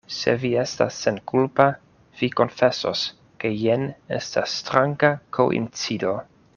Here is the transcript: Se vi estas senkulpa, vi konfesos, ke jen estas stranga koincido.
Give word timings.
Se 0.17 0.31
vi 0.43 0.49
estas 0.61 0.95
senkulpa, 1.03 1.67
vi 2.21 2.29
konfesos, 2.41 3.05
ke 3.45 3.55
jen 3.67 3.87
estas 4.21 4.59
stranga 4.63 5.13
koincido. 5.39 6.19